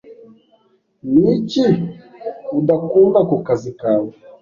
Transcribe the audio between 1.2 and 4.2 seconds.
iki udakunda ku kazi kawe?